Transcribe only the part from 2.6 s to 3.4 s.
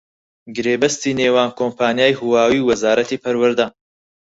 و وەزارەتی